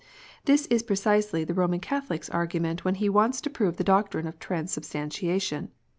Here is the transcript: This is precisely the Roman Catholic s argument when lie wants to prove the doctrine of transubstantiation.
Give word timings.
This 0.45 0.65
is 0.65 0.81
precisely 0.81 1.43
the 1.43 1.53
Roman 1.53 1.79
Catholic 1.79 2.21
s 2.21 2.29
argument 2.31 2.83
when 2.83 2.95
lie 2.95 3.07
wants 3.09 3.39
to 3.41 3.51
prove 3.51 3.77
the 3.77 3.83
doctrine 3.83 4.25
of 4.25 4.39
transubstantiation. 4.39 5.69